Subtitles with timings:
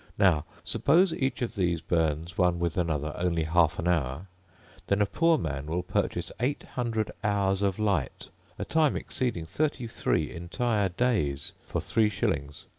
[0.17, 4.25] Now suppose each of these burns, one with another, only half an hour,
[4.87, 9.85] then a poor man will purchase eight hundred hours of light, a time exceeding thirty
[9.85, 12.65] three entire days, for three shillings.